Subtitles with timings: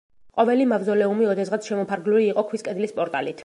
[0.39, 3.37] ყოველი მავზოლეუმი ოდესღაც შემოფარგლული იყო ქვის კედლის პორტალით.